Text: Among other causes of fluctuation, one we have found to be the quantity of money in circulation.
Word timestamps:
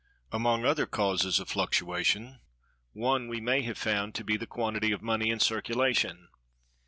Among 0.31 0.65
other 0.65 0.87
causes 0.87 1.39
of 1.39 1.47
fluctuation, 1.49 2.39
one 2.91 3.27
we 3.27 3.39
have 3.65 3.77
found 3.77 4.15
to 4.15 4.23
be 4.23 4.35
the 4.35 4.47
quantity 4.47 4.91
of 4.91 5.03
money 5.03 5.29
in 5.29 5.39
circulation. 5.39 6.29